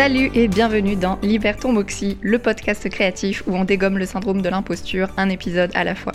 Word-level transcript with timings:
Salut 0.00 0.30
et 0.34 0.48
bienvenue 0.48 0.96
dans 0.96 1.18
Libère 1.20 1.58
ton 1.58 1.74
Moxie, 1.74 2.16
le 2.22 2.38
podcast 2.38 2.88
créatif 2.88 3.42
où 3.46 3.54
on 3.54 3.64
dégomme 3.64 3.98
le 3.98 4.06
syndrome 4.06 4.40
de 4.40 4.48
l'imposture, 4.48 5.10
un 5.18 5.28
épisode 5.28 5.70
à 5.74 5.84
la 5.84 5.94
fois. 5.94 6.14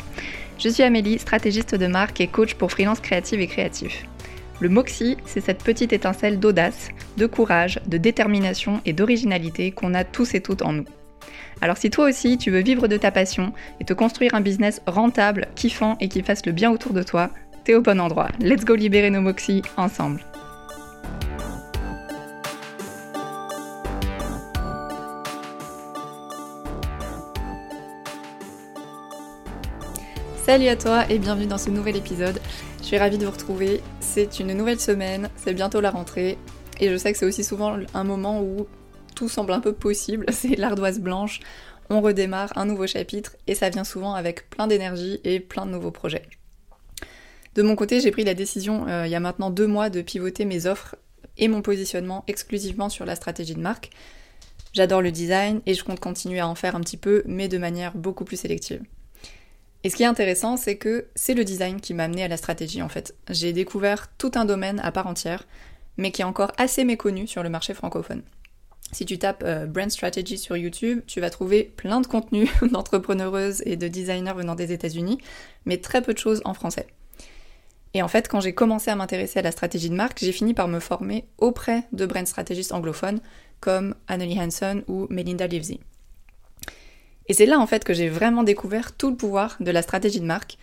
Je 0.57 0.69
suis 0.69 0.81
Amélie, 0.81 1.19
stratégiste 1.19 1.75
de 1.75 1.85
marque 1.85 2.19
et 2.19 2.25
coach 2.25 2.55
pour 2.55 2.71
freelance 2.71 2.99
créative 2.99 3.41
et 3.41 3.45
créatif. 3.45 4.07
Le 4.59 4.69
Moxie, 4.69 5.17
c'est 5.27 5.39
cette 5.39 5.63
petite 5.63 5.93
étincelle 5.93 6.39
d'audace, 6.39 6.89
de 7.17 7.27
courage, 7.27 7.79
de 7.85 7.99
détermination 7.99 8.81
et 8.87 8.93
d'originalité 8.93 9.69
qu'on 9.69 9.93
a 9.93 10.03
tous 10.03 10.33
et 10.33 10.41
toutes 10.41 10.63
en 10.63 10.73
nous. 10.73 10.85
Alors 11.61 11.77
si 11.77 11.91
toi 11.91 12.09
aussi 12.09 12.39
tu 12.39 12.49
veux 12.49 12.63
vivre 12.63 12.87
de 12.87 12.97
ta 12.97 13.11
passion 13.11 13.53
et 13.79 13.85
te 13.85 13.93
construire 13.93 14.33
un 14.33 14.41
business 14.41 14.81
rentable, 14.87 15.49
kiffant 15.53 15.95
et 16.01 16.07
qui 16.07 16.23
fasse 16.23 16.47
le 16.47 16.53
bien 16.53 16.71
autour 16.71 16.93
de 16.93 17.03
toi, 17.03 17.29
t'es 17.65 17.75
au 17.75 17.83
bon 17.83 18.01
endroit. 18.01 18.29
Let's 18.39 18.65
go 18.65 18.73
libérer 18.73 19.11
nos 19.11 19.21
Moxie 19.21 19.61
ensemble. 19.77 20.21
Salut 30.45 30.67
à 30.67 30.75
toi 30.75 31.09
et 31.09 31.17
bienvenue 31.17 31.47
dans 31.47 31.57
ce 31.57 31.71
nouvel 31.71 31.95
épisode. 31.95 32.39
Je 32.77 32.83
suis 32.83 32.99
ravie 32.99 33.17
de 33.17 33.25
vous 33.25 33.31
retrouver. 33.31 33.81
C'est 33.99 34.39
une 34.39 34.53
nouvelle 34.53 34.79
semaine, 34.79 35.31
c'est 35.37 35.55
bientôt 35.55 35.81
la 35.81 35.89
rentrée 35.89 36.37
et 36.79 36.87
je 36.87 36.97
sais 36.97 37.11
que 37.11 37.17
c'est 37.17 37.25
aussi 37.25 37.43
souvent 37.43 37.79
un 37.95 38.03
moment 38.03 38.43
où 38.43 38.67
tout 39.15 39.27
semble 39.27 39.53
un 39.53 39.59
peu 39.59 39.73
possible, 39.73 40.27
c'est 40.31 40.55
l'ardoise 40.55 40.99
blanche. 40.99 41.39
On 41.89 41.99
redémarre 41.99 42.55
un 42.59 42.65
nouveau 42.65 42.85
chapitre 42.85 43.35
et 43.47 43.55
ça 43.55 43.71
vient 43.71 43.83
souvent 43.83 44.13
avec 44.13 44.47
plein 44.51 44.67
d'énergie 44.67 45.19
et 45.23 45.39
plein 45.39 45.65
de 45.65 45.71
nouveaux 45.71 45.89
projets. 45.89 46.27
De 47.55 47.63
mon 47.63 47.75
côté, 47.75 47.99
j'ai 47.99 48.11
pris 48.11 48.23
la 48.23 48.35
décision 48.35 48.87
euh, 48.87 49.07
il 49.07 49.11
y 49.11 49.15
a 49.15 49.19
maintenant 49.19 49.49
deux 49.49 49.65
mois 49.65 49.89
de 49.89 50.03
pivoter 50.03 50.45
mes 50.45 50.67
offres 50.67 50.95
et 51.39 51.47
mon 51.47 51.63
positionnement 51.63 52.23
exclusivement 52.27 52.89
sur 52.89 53.05
la 53.05 53.15
stratégie 53.15 53.55
de 53.55 53.61
marque. 53.61 53.89
J'adore 54.73 55.01
le 55.01 55.11
design 55.11 55.61
et 55.65 55.73
je 55.73 55.83
compte 55.83 55.99
continuer 55.99 56.39
à 56.39 56.47
en 56.47 56.53
faire 56.53 56.75
un 56.75 56.81
petit 56.81 56.97
peu, 56.97 57.23
mais 57.25 57.47
de 57.47 57.57
manière 57.57 57.95
beaucoup 57.95 58.25
plus 58.25 58.37
sélective. 58.37 58.83
Et 59.85 59.89
ce 59.91 59.95
qui 59.95 60.01
est 60.01 60.07
intéressant, 60.07 60.57
c'est 60.57 60.77
que 60.77 61.05
c'est 61.13 61.35
le 61.35 61.45
design 61.45 61.79
qui 61.79 61.93
m'a 61.93 62.05
amené 62.05 62.23
à 62.23 62.27
la 62.27 62.37
stratégie 62.37 62.81
en 62.81 62.89
fait. 62.89 63.13
J'ai 63.29 63.53
découvert 63.53 64.07
tout 64.17 64.31
un 64.33 64.43
domaine 64.43 64.79
à 64.79 64.91
part 64.91 65.05
entière, 65.05 65.45
mais 65.97 66.11
qui 66.11 66.23
est 66.23 66.25
encore 66.25 66.51
assez 66.57 66.83
méconnu 66.83 67.27
sur 67.27 67.43
le 67.43 67.49
marché 67.49 67.75
francophone. 67.75 68.23
Si 68.91 69.05
tu 69.05 69.19
tapes 69.19 69.43
euh, 69.45 69.67
Brand 69.67 69.91
Strategy 69.91 70.39
sur 70.39 70.57
YouTube, 70.57 71.01
tu 71.05 71.21
vas 71.21 71.29
trouver 71.29 71.63
plein 71.63 72.01
de 72.01 72.07
contenus 72.07 72.49
d'entrepreneureuses 72.71 73.61
et 73.67 73.75
de 73.75 73.87
designers 73.87 74.33
venant 74.35 74.55
des 74.55 74.71
États-Unis, 74.71 75.19
mais 75.65 75.77
très 75.77 76.01
peu 76.01 76.15
de 76.15 76.19
choses 76.19 76.41
en 76.45 76.55
français. 76.55 76.87
Et 77.93 78.01
en 78.01 78.07
fait, 78.07 78.27
quand 78.27 78.39
j'ai 78.39 78.55
commencé 78.55 78.89
à 78.89 78.95
m'intéresser 78.95 79.37
à 79.37 79.43
la 79.43 79.51
stratégie 79.51 79.91
de 79.91 79.95
marque, 79.95 80.17
j'ai 80.19 80.31
fini 80.31 80.55
par 80.55 80.67
me 80.67 80.79
former 80.79 81.25
auprès 81.37 81.83
de 81.91 82.07
brand 82.07 82.25
stratégistes 82.25 82.73
anglophones 82.73 83.19
comme 83.59 83.93
Annelie 84.07 84.41
Hanson 84.41 84.81
ou 84.87 85.05
Melinda 85.11 85.45
Livesey. 85.45 85.79
Et 87.27 87.33
c'est 87.33 87.45
là 87.45 87.59
en 87.59 87.67
fait 87.67 87.83
que 87.83 87.93
j'ai 87.93 88.09
vraiment 88.09 88.43
découvert 88.43 88.95
tout 88.95 89.09
le 89.09 89.15
pouvoir 89.15 89.57
de 89.59 89.71
la 89.71 89.81
stratégie 89.81 90.19
de 90.19 90.25
marque 90.25 90.57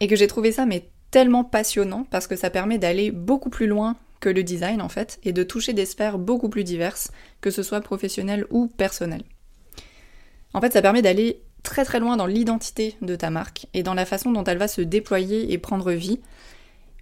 et 0.00 0.08
que 0.08 0.16
j'ai 0.16 0.26
trouvé 0.26 0.52
ça 0.52 0.66
mais 0.66 0.88
tellement 1.10 1.44
passionnant 1.44 2.06
parce 2.10 2.26
que 2.26 2.36
ça 2.36 2.50
permet 2.50 2.78
d'aller 2.78 3.10
beaucoup 3.10 3.50
plus 3.50 3.66
loin 3.66 3.96
que 4.20 4.28
le 4.28 4.42
design 4.42 4.80
en 4.80 4.88
fait 4.88 5.18
et 5.24 5.32
de 5.32 5.42
toucher 5.42 5.72
des 5.72 5.86
sphères 5.86 6.18
beaucoup 6.18 6.48
plus 6.48 6.64
diverses, 6.64 7.10
que 7.40 7.50
ce 7.50 7.62
soit 7.62 7.80
professionnelles 7.80 8.46
ou 8.50 8.66
personnelles. 8.66 9.24
En 10.54 10.60
fait, 10.60 10.72
ça 10.72 10.82
permet 10.82 11.02
d'aller 11.02 11.42
très 11.62 11.84
très 11.84 12.00
loin 12.00 12.16
dans 12.16 12.26
l'identité 12.26 12.96
de 13.02 13.16
ta 13.16 13.30
marque 13.30 13.66
et 13.74 13.82
dans 13.82 13.94
la 13.94 14.06
façon 14.06 14.32
dont 14.32 14.44
elle 14.44 14.58
va 14.58 14.68
se 14.68 14.80
déployer 14.80 15.52
et 15.52 15.58
prendre 15.58 15.92
vie. 15.92 16.20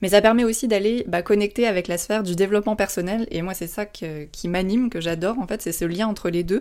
Mais 0.02 0.08
ça 0.08 0.20
permet 0.20 0.44
aussi 0.44 0.66
d'aller 0.66 1.04
bah, 1.06 1.22
connecter 1.22 1.66
avec 1.66 1.86
la 1.86 1.98
sphère 1.98 2.24
du 2.24 2.34
développement 2.34 2.74
personnel 2.74 3.28
et 3.30 3.42
moi 3.42 3.54
c'est 3.54 3.68
ça 3.68 3.86
qui 3.86 4.48
m'anime, 4.48 4.90
que 4.90 5.00
j'adore 5.00 5.38
en 5.38 5.46
fait, 5.46 5.62
c'est 5.62 5.72
ce 5.72 5.84
lien 5.84 6.08
entre 6.08 6.30
les 6.30 6.42
deux 6.42 6.60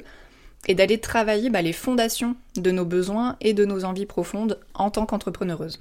et 0.68 0.76
d'aller 0.76 1.00
travailler 1.00 1.50
bah, 1.50 1.62
les 1.62 1.74
fondations 1.74 2.36
de 2.56 2.72
nos 2.72 2.86
besoins 2.86 3.36
et 3.42 3.54
de 3.54 3.66
nos 3.66 3.86
envies 3.86 4.06
profondes 4.06 4.60
en 4.74 4.90
tant 4.90 5.06
qu'entrepreneureuse. 5.06 5.80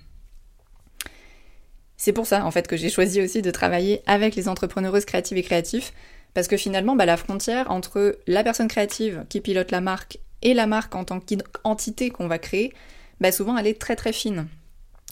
C'est 1.96 2.12
pour 2.12 2.26
ça 2.26 2.44
en 2.44 2.50
fait 2.50 2.66
que 2.66 2.76
j'ai 2.76 2.90
choisi 2.90 3.22
aussi 3.22 3.42
de 3.42 3.50
travailler 3.50 4.02
avec 4.06 4.34
les 4.34 4.48
entrepreneureuses 4.48 5.04
créatives 5.04 5.38
et 5.38 5.42
créatifs, 5.42 5.92
parce 6.34 6.48
que 6.48 6.56
finalement 6.56 6.96
bah, 6.96 7.06
la 7.06 7.16
frontière 7.16 7.70
entre 7.70 8.18
la 8.26 8.42
personne 8.42 8.68
créative 8.68 9.24
qui 9.28 9.40
pilote 9.40 9.70
la 9.70 9.80
marque 9.80 10.18
et 10.42 10.54
la 10.54 10.66
marque 10.66 10.94
en 10.94 11.04
tant 11.04 11.20
qu'entité 11.20 12.10
qu'on 12.10 12.26
va 12.26 12.38
créer, 12.38 12.72
bah, 13.20 13.30
souvent 13.30 13.56
elle 13.56 13.68
est 13.68 13.80
très 13.80 13.94
très 13.94 14.12
fine. 14.12 14.48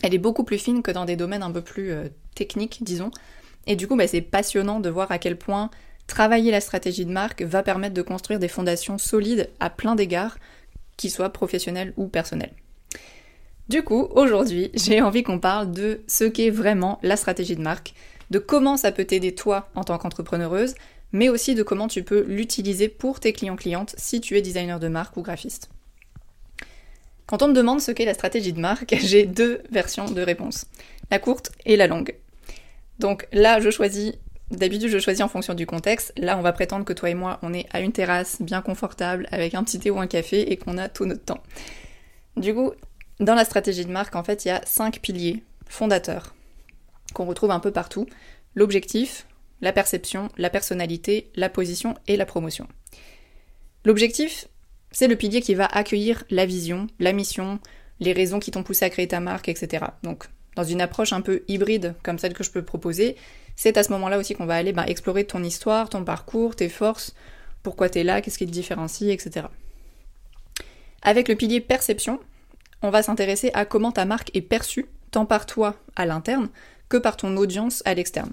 Elle 0.03 0.14
est 0.14 0.19
beaucoup 0.19 0.44
plus 0.44 0.59
fine 0.59 0.82
que 0.82 0.91
dans 0.91 1.04
des 1.04 1.16
domaines 1.16 1.42
un 1.42 1.53
peu 1.53 1.60
plus 1.60 1.92
euh, 1.92 2.09
techniques, 2.34 2.82
disons. 2.82 3.10
Et 3.66 3.76
du 3.76 3.86
coup, 3.86 3.97
c'est 4.06 4.22
passionnant 4.22 4.80
de 4.80 4.88
voir 4.88 5.12
à 5.12 5.19
quel 5.19 5.36
point 5.36 5.70
Travailler 6.10 6.50
la 6.50 6.60
stratégie 6.60 7.06
de 7.06 7.12
marque 7.12 7.43
va 7.43 7.62
permettre 7.62 7.94
de 7.94 8.03
construire 8.03 8.41
des 8.41 8.48
fondations 8.48 8.98
solides 8.98 9.48
à 9.60 9.71
plein 9.71 9.94
d'égards, 9.94 10.38
qu'ils 10.97 11.12
soient 11.12 11.31
professionnels 11.31 11.93
ou 11.97 12.09
personnels. 12.09 12.50
Du 13.69 13.84
coup, 13.84 14.09
aujourd'hui, 14.10 14.72
j'ai 14.75 15.00
envie 15.03 15.22
qu'on 15.22 15.38
parle 15.38 15.71
de 15.71 16.00
ce 16.09 16.25
qu'est 16.25 16.50
vraiment 16.50 16.98
la 17.04 17.15
stratégie 17.15 17.54
de 17.54 17.62
marque, 17.62 17.94
de 18.32 18.41
comment 18.41 18.76
ça 18.76 18.91
peut 18.91 19.04
t'aider 19.04 19.37
toi 19.37 19.69
en 19.76 19.84
tant 19.84 19.98
qu'entrepreneureuse, 19.98 20.75
mais 21.12 21.28
aussi 21.28 21.54
de 21.54 21.62
comment 21.62 21.87
tu 21.87 22.03
peux 22.03 22.25
l'utiliser 22.27 22.88
pour 22.88 23.21
tes 23.21 23.32
clients-clientes 23.32 23.94
si 23.97 24.21
tu 24.21 24.37
es 24.37 24.42
designer 24.42 24.81
de 24.81 24.88
marque 24.88 25.16
ou 25.16 25.22
graphiste. 25.22 25.71
Quand 27.27 27.42
on 27.42 27.48
me 27.48 27.54
demande 27.54 27.81
ce 27.81 27.92
qu'est 27.92 28.04
la 28.04 28.15
stratégie 28.15 28.53
de 28.53 28.60
marque, 28.60 28.97
j'ai 29.00 29.27
deux 29.27 29.62
versions 29.71 30.10
de 30.10 30.22
réponse, 30.22 30.66
la 31.12 31.21
courte 31.21 31.53
et 31.66 31.77
la 31.77 31.87
longue. 31.87 32.16
Donc 32.98 33.28
là, 33.32 33.60
je 33.60 33.71
choisis 33.71 34.15
D'habitude, 34.50 34.88
je 34.88 34.99
choisis 34.99 35.22
en 35.22 35.28
fonction 35.28 35.55
du 35.55 35.65
contexte. 35.65 36.12
Là, 36.16 36.37
on 36.37 36.43
va 36.43 36.53
prétendre 36.53 36.84
que 36.84 36.93
toi 36.93 37.09
et 37.09 37.15
moi, 37.15 37.38
on 37.43 37.55
est 37.55 37.66
à 37.71 37.81
une 37.81 37.93
terrasse 37.93 38.43
bien 38.43 38.62
confortable 38.62 39.28
avec 39.31 39.55
un 39.55 39.62
petit 39.62 39.78
thé 39.78 39.91
ou 39.91 40.00
un 40.00 40.09
café 40.09 40.50
et 40.50 40.56
qu'on 40.56 40.77
a 40.77 40.88
tout 40.88 41.06
notre 41.06 41.25
temps. 41.25 41.43
Du 42.37 42.53
coup, 42.53 42.72
dans 43.21 43.34
la 43.34 43.44
stratégie 43.44 43.84
de 43.84 43.93
marque, 43.93 44.16
en 44.16 44.25
fait, 44.25 44.44
il 44.44 44.49
y 44.49 44.50
a 44.50 44.60
cinq 44.65 45.00
piliers 45.00 45.44
fondateurs 45.69 46.34
qu'on 47.15 47.27
retrouve 47.27 47.53
un 47.53 47.60
peu 47.60 47.71
partout. 47.71 48.06
L'objectif, 48.56 49.27
la 49.60 49.72
perception, 49.72 50.28
la 50.37 50.50
personnalité, 50.50 51.31
la 51.37 51.49
position 51.49 51.94
et 52.09 52.16
la 52.16 52.27
promotion. 52.27 52.66
L'objectif, 53.84 54.49
c'est 54.91 55.06
le 55.06 55.16
pilier 55.16 55.41
qui 55.43 55.55
va 55.55 55.66
accueillir 55.66 56.25
la 56.28 56.44
vision, 56.44 56.89
la 56.99 57.12
mission, 57.12 57.60
les 58.00 58.12
raisons 58.12 58.41
qui 58.41 58.50
t'ont 58.50 58.65
poussé 58.65 58.84
à 58.84 58.91
créer 58.91 59.06
ta 59.06 59.21
marque, 59.21 59.49
etc. 59.49 59.84
Donc, 60.03 60.25
dans 60.56 60.65
une 60.65 60.81
approche 60.81 61.12
un 61.12 61.21
peu 61.21 61.44
hybride 61.47 61.94
comme 62.03 62.19
celle 62.19 62.34
que 62.34 62.43
je 62.43 62.50
peux 62.50 62.65
proposer, 62.65 63.16
c'est 63.60 63.76
à 63.76 63.82
ce 63.82 63.93
moment-là 63.93 64.16
aussi 64.16 64.32
qu'on 64.32 64.47
va 64.47 64.56
aller 64.56 64.72
bah, 64.72 64.87
explorer 64.87 65.25
ton 65.25 65.44
histoire, 65.44 65.91
ton 65.91 66.03
parcours, 66.03 66.56
tes 66.56 66.71
forces, 66.71 67.15
pourquoi 67.62 67.91
tu 67.91 67.98
es 67.98 68.04
là, 68.04 68.22
qu'est-ce 68.22 68.38
qui 68.38 68.47
te 68.47 68.50
différencie, 68.50 69.12
etc. 69.12 69.48
Avec 71.03 71.28
le 71.28 71.34
pilier 71.34 71.60
perception, 71.60 72.21
on 72.81 72.88
va 72.88 73.03
s'intéresser 73.03 73.50
à 73.53 73.66
comment 73.66 73.93
ta 73.93 74.06
marque 74.06 74.34
est 74.34 74.41
perçue, 74.41 74.87
tant 75.10 75.26
par 75.26 75.44
toi 75.44 75.75
à 75.94 76.06
l'interne 76.06 76.48
que 76.88 76.97
par 76.97 77.19
ton 77.19 77.37
audience 77.37 77.82
à 77.84 77.93
l'externe. 77.93 78.32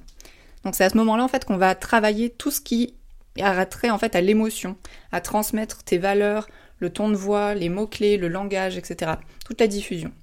Donc 0.64 0.76
c'est 0.76 0.86
à 0.86 0.90
ce 0.90 0.96
moment-là 0.96 1.26
en 1.26 1.28
fait 1.28 1.44
qu'on 1.44 1.58
va 1.58 1.76
travailler 1.76 2.30
tout 2.30 2.50
ce 2.50 2.62
qui 2.62 2.94
a 3.42 3.66
trait 3.66 3.90
en 3.90 3.98
fait 3.98 4.16
à 4.16 4.22
l'émotion, 4.22 4.78
à 5.12 5.20
transmettre 5.20 5.84
tes 5.84 5.98
valeurs, 5.98 6.48
le 6.80 6.90
ton 6.90 7.10
de 7.10 7.16
voix, 7.16 7.54
les 7.54 7.68
mots-clés, 7.68 8.16
le 8.16 8.30
langage, 8.30 8.78
etc. 8.78 9.16
Toute 9.46 9.60
la 9.60 9.68
diffusion. 9.68 10.14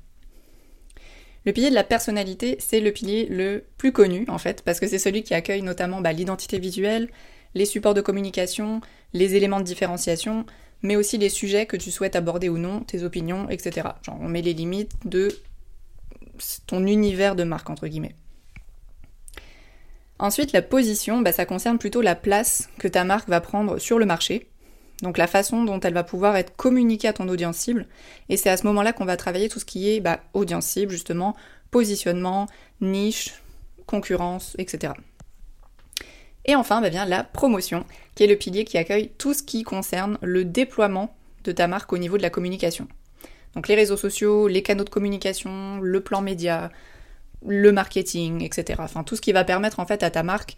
Le 1.44 1.53
pilier 1.53 1.71
de 1.71 1.75
la 1.75 1.84
personnalité, 1.84 2.56
c'est 2.59 2.81
le 2.81 2.93
pilier 2.93 3.27
le 3.27 3.65
plus 3.77 3.93
connu 3.93 4.25
en 4.28 4.38
fait, 4.38 4.62
parce 4.62 4.81
que 4.81 4.87
c'est 4.87 4.99
celui 4.99 5.22
qui 5.22 5.34
accueille 5.34 5.62
notamment 5.62 6.00
bah, 6.00 6.12
l'identité 6.12 6.59
visuelle, 6.59 7.09
les 7.55 7.66
supports 7.66 7.94
de 7.94 8.00
communication, 8.00 8.81
les 9.12 9.37
éléments 9.37 9.60
de 9.60 9.65
différenciation, 9.65 10.47
mais 10.83 10.97
aussi 10.97 11.19
les 11.19 11.28
sujets 11.28 11.66
que 11.66 11.77
tu 11.77 11.91
souhaites 11.91 12.16
aborder 12.16 12.49
ou 12.49 12.59
non, 12.59 12.81
tes 12.81 13.03
opinions, 13.03 13.49
etc. 13.50 13.89
Genre 14.03 14.18
on 14.21 14.28
met 14.28 14.42
les 14.42 14.54
limites 14.54 14.92
de 15.04 15.28
ton 16.66 16.86
univers 16.86 17.36
de 17.36 17.45
marque 17.45 17.71
entre 17.71 17.86
guillemets. 17.86 18.15
Ensuite, 20.18 20.53
la 20.53 20.63
position, 20.63 21.21
bah, 21.21 21.33
ça 21.33 21.45
concerne 21.45 21.78
plutôt 21.78 22.01
la 22.01 22.15
place 22.15 22.71
que 22.78 22.89
ta 22.89 23.04
marque 23.04 23.28
va 23.28 23.41
prendre 23.41 23.78
sur 23.78 23.98
le 23.98 24.07
marché, 24.07 24.48
donc 25.04 25.18
la 25.18 25.27
façon 25.27 25.65
dont 25.65 25.78
elle 25.80 25.92
va 25.92 26.03
pouvoir 26.03 26.34
être 26.34 26.56
communiquée 26.56 27.09
à 27.09 27.12
ton 27.12 27.28
audience 27.28 27.59
cible. 27.59 27.86
Et 28.30 28.39
c'est 28.39 28.48
à 28.48 28.56
ce 28.56 28.66
moment-là 28.66 28.95
qu'on 28.95 29.04
va 29.04 29.18
travailler 29.18 29.51
tout 29.51 29.60
ce 29.60 29.66
qui 29.66 29.91
est 29.91 30.01
bah, 30.01 30.21
audience 30.33 30.65
cible, 30.65 30.91
justement, 30.91 31.36
positionnement, 31.71 32.47
niche, 32.80 33.34
concurrence, 33.86 34.56
etc. 34.59 34.95
Et 36.47 36.54
enfin, 36.54 36.80
bah, 36.80 36.89
la 37.06 37.22
promotion, 37.22 37.84
qui 38.15 38.24
est 38.24 38.27
le 38.27 38.36
pilier 38.36 38.65
qui 38.65 38.78
accueille 38.78 39.10
tout 39.18 39.34
ce 39.34 39.42
qui 39.42 39.62
concerne 39.62 40.18
le 40.22 40.42
déploiement 40.47 41.15
de 41.45 41.53
ta 41.53 41.68
marque 41.68 41.92
au 41.92 41.98
niveau 41.98 42.16
de 42.16 42.22
la 42.22 42.30
communication. 42.30 42.89
Donc 43.54 43.68
les 43.68 43.74
réseaux 43.74 43.98
sociaux, 43.98 44.48
les 44.48 44.62
canaux 44.62 44.84
de 44.84 44.91
communication, 44.91 45.80
le 45.80 46.01
plan 46.01 46.22
média, 46.22 46.72
le 47.47 47.72
marketing, 47.72 48.42
etc. 48.42 48.80
Enfin 48.83 49.04
tout 49.04 49.16
ce 49.16 49.21
qui 49.21 49.33
va 49.33 49.45
permettre 49.45 49.80
en 49.80 49.86
fait 49.86 50.03
à 50.03 50.10
ta 50.10 50.22
marque 50.22 50.56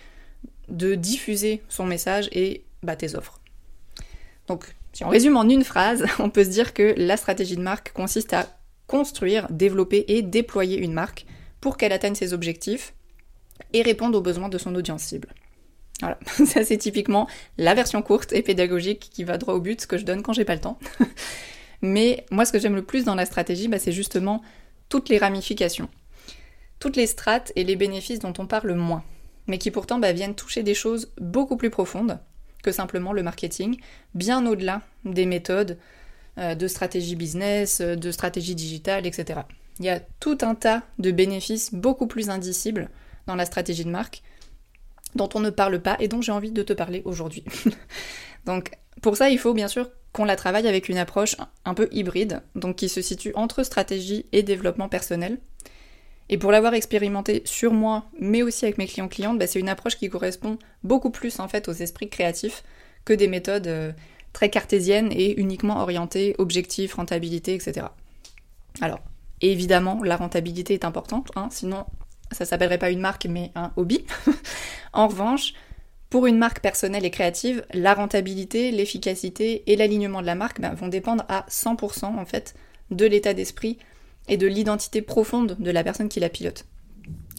de 0.69 0.94
diffuser 0.94 1.62
son 1.69 1.84
message 1.84 2.28
et 2.31 2.62
bah, 2.84 2.94
tes 2.94 3.16
offres. 3.16 3.35
Donc, 4.48 4.75
si 4.93 5.04
on 5.04 5.08
résume 5.08 5.37
en 5.37 5.48
une 5.48 5.64
phrase, 5.64 6.04
on 6.19 6.31
peut 6.31 6.44
se 6.44 6.50
dire 6.50 6.75
que 6.75 6.94
la 6.96 7.16
stratégie 7.16 7.56
de 7.56 7.62
marque 7.62 7.93
consiste 7.93 8.32
à 8.32 8.46
construire, 8.87 9.46
développer 9.50 10.04
et 10.08 10.22
déployer 10.22 10.78
une 10.78 10.93
marque 10.93 11.26
pour 11.60 11.76
qu'elle 11.76 11.93
atteigne 11.93 12.14
ses 12.14 12.32
objectifs 12.32 12.94
et 13.72 13.82
réponde 13.82 14.14
aux 14.14 14.20
besoins 14.20 14.48
de 14.48 14.58
son 14.58 14.75
audience 14.75 15.02
cible. 15.02 15.28
Voilà, 16.00 16.19
ça 16.46 16.64
c'est 16.64 16.78
typiquement 16.78 17.26
la 17.58 17.75
version 17.75 18.02
courte 18.02 18.32
et 18.32 18.43
pédagogique 18.43 19.10
qui 19.12 19.25
va 19.25 19.38
droit 19.38 19.54
au 19.54 19.60
but, 19.60 19.87
que 19.87 19.98
je 19.98 20.04
donne 20.04 20.22
quand 20.22 20.32
j'ai 20.32 20.44
pas 20.44 20.54
le 20.54 20.60
temps. 20.60 20.78
Mais 21.82 22.25
moi, 22.31 22.44
ce 22.44 22.52
que 22.52 22.58
j'aime 22.58 22.75
le 22.75 22.84
plus 22.84 23.04
dans 23.04 23.14
la 23.14 23.26
stratégie, 23.26 23.69
bah, 23.69 23.78
c'est 23.78 23.93
justement 23.93 24.43
toutes 24.88 25.08
les 25.08 25.19
ramifications, 25.19 25.88
toutes 26.78 26.96
les 26.96 27.06
strates 27.06 27.52
et 27.56 27.64
les 27.64 27.76
bénéfices 27.76 28.19
dont 28.19 28.32
on 28.38 28.46
parle 28.46 28.72
moins, 28.75 29.04
mais 29.46 29.58
qui 29.58 29.70
pourtant 29.70 29.98
bah, 29.98 30.12
viennent 30.12 30.34
toucher 30.34 30.62
des 30.62 30.75
choses 30.75 31.12
beaucoup 31.19 31.56
plus 31.56 31.70
profondes 31.70 32.19
simplement 32.72 33.12
le 33.12 33.22
marketing, 33.22 33.78
bien 34.14 34.46
au-delà 34.46 34.82
des 35.04 35.26
méthodes 35.26 35.78
euh, 36.38 36.54
de 36.54 36.68
stratégie 36.68 37.16
business, 37.16 37.80
euh, 37.80 37.96
de 37.96 38.10
stratégie 38.10 38.54
digitale, 38.54 39.06
etc. 39.06 39.40
Il 39.78 39.84
y 39.84 39.90
a 39.90 40.00
tout 40.20 40.38
un 40.42 40.54
tas 40.54 40.82
de 40.98 41.10
bénéfices 41.10 41.72
beaucoup 41.72 42.06
plus 42.06 42.30
indicibles 42.30 42.88
dans 43.26 43.36
la 43.36 43.46
stratégie 43.46 43.84
de 43.84 43.90
marque 43.90 44.22
dont 45.14 45.28
on 45.34 45.40
ne 45.40 45.50
parle 45.50 45.80
pas 45.80 45.96
et 45.98 46.08
dont 46.08 46.20
j'ai 46.20 46.32
envie 46.32 46.52
de 46.52 46.62
te 46.62 46.72
parler 46.72 47.02
aujourd'hui. 47.04 47.44
Donc 48.44 48.70
pour 49.02 49.16
ça, 49.16 49.30
il 49.30 49.38
faut 49.38 49.54
bien 49.54 49.69
sûr 49.69 49.90
qu'on 50.12 50.24
la 50.24 50.36
travaille 50.36 50.66
avec 50.66 50.88
une 50.88 50.98
approche 50.98 51.36
un 51.64 51.74
peu 51.74 51.88
hybride, 51.92 52.40
donc 52.54 52.76
qui 52.76 52.88
se 52.88 53.02
situe 53.02 53.32
entre 53.34 53.62
stratégie 53.62 54.24
et 54.32 54.42
développement 54.42 54.88
personnel. 54.88 55.38
Et 56.28 56.38
pour 56.38 56.50
l'avoir 56.50 56.75
expérimenté 56.75 57.43
sur 57.44 57.73
moi, 57.73 58.06
mais 58.19 58.43
aussi 58.43 58.64
avec 58.64 58.78
mes 58.78 58.87
clients 58.87 59.08
clientes, 59.08 59.38
bah, 59.38 59.46
c'est 59.46 59.61
une 59.61 59.69
approche 59.69 59.96
qui 59.96 60.08
correspond 60.08 60.58
beaucoup 60.82 61.11
plus 61.11 61.38
en 61.38 61.49
fait 61.49 61.69
aux 61.69 61.73
esprits 61.73 62.08
créatifs 62.08 62.64
que 63.05 63.12
des 63.12 63.28
méthodes 63.28 63.69
euh, 63.69 63.93
très 64.32 64.50
cartésiennes 64.50 65.12
et 65.12 65.40
uniquement 65.40 65.81
orientées 65.81 66.34
objectifs, 66.38 66.94
rentabilité, 66.94 67.55
etc. 67.55 67.87
Alors, 68.81 69.00
évidemment, 69.40 70.02
la 70.02 70.17
rentabilité 70.17 70.75
est 70.75 70.84
importante, 70.84 71.31
hein, 71.37 71.49
sinon 71.50 71.84
ça 72.32 72.44
s'appellerait 72.44 72.79
pas 72.79 72.90
une 72.90 73.00
marque 73.00 73.26
mais 73.26 73.52
un 73.55 73.72
hobby. 73.76 74.05
en 74.93 75.06
revanche, 75.06 75.55
pour 76.11 76.26
une 76.26 76.38
marque 76.38 76.61
personnelle 76.61 77.05
et 77.05 77.11
créative, 77.11 77.64
la 77.72 77.94
rentabilité, 77.94 78.72
l'efficacité 78.72 79.62
et 79.70 79.76
l'alignement 79.76 80.22
de 80.22 80.26
la 80.26 80.34
marque 80.34 80.61
ben, 80.61 80.75
vont 80.75 80.88
dépendre 80.88 81.25
à 81.29 81.46
100% 81.49 82.05
en 82.05 82.26
fait 82.26 82.55
de 82.90 83.06
l'état 83.06 83.34
d'esprit 83.34 83.79
et 84.28 84.37
de 84.37 84.46
l'identité 84.46 85.02
profonde 85.02 85.56
de 85.58 85.70
la 85.70 85.84
personne 85.84 86.08
qui 86.08 86.20
la 86.20 86.28
pilote. 86.28 86.64